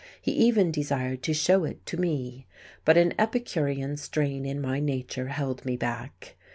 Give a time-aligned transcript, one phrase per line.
[0.19, 2.47] He even desired to show it to me,
[2.85, 6.37] but an epicurean strain in my nature held me back.